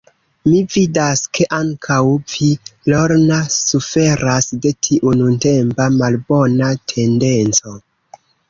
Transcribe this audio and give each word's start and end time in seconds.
Mi 0.51 0.59
vidas, 0.75 1.19
ke 1.37 1.45
ankaŭ 1.57 1.97
vi, 2.31 2.47
Lorna, 2.93 3.37
suferas 3.57 4.49
de 4.65 4.75
tiu 4.89 5.15
nuntempa, 5.23 5.89
malbona 6.03 6.73
tendenco. 6.95 7.81